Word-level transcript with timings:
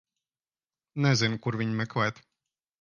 Nezinu, 1.05 1.39
kur 1.45 1.61
viņu 1.63 1.79
meklēt. 1.85 2.27